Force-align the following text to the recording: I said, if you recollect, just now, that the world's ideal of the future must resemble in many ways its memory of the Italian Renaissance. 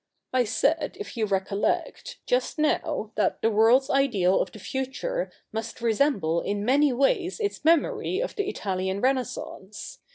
I 0.33 0.45
said, 0.45 0.97
if 0.99 1.15
you 1.15 1.27
recollect, 1.27 2.17
just 2.25 2.57
now, 2.57 3.11
that 3.13 3.39
the 3.43 3.51
world's 3.51 3.87
ideal 3.91 4.41
of 4.41 4.51
the 4.51 4.57
future 4.57 5.31
must 5.51 5.79
resemble 5.79 6.41
in 6.41 6.65
many 6.65 6.91
ways 6.91 7.39
its 7.39 7.63
memory 7.63 8.19
of 8.19 8.35
the 8.35 8.49
Italian 8.49 8.99
Renaissance. 8.99 9.99